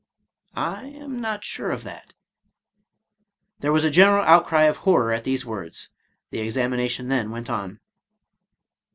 —"I 0.77 0.85
am 0.87 1.21
not 1.21 1.43
sure 1.43 1.69
of 1.69 1.83
that." 1.83 2.15
There 3.59 3.71
was 3.71 3.83
a 3.83 3.91
general 3.91 4.23
outcry 4.23 4.63
of 4.63 4.77
horror 4.77 5.13
at 5.13 5.25
these 5.25 5.45
words. 5.45 5.89
The 6.31 6.39
examination 6.39 7.07
then 7.07 7.29
went 7.29 7.51
on. 7.51 7.81